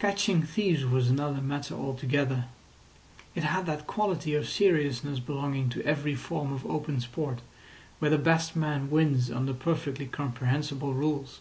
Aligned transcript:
Catching 0.00 0.42
thieves 0.42 0.84
was 0.84 1.08
another 1.08 1.40
matter 1.40 1.76
altogether. 1.76 2.46
It 3.36 3.44
had 3.44 3.64
that 3.66 3.86
quality 3.86 4.34
of 4.34 4.48
seriousness 4.48 5.20
belonging 5.20 5.68
to 5.68 5.84
every 5.86 6.16
form 6.16 6.52
of 6.52 6.66
open 6.66 7.00
sport 7.00 7.42
where 8.00 8.10
the 8.10 8.18
best 8.18 8.56
man 8.56 8.90
wins 8.90 9.30
under 9.30 9.54
perfectly 9.54 10.06
comprehensible 10.06 10.94
rules. 10.94 11.38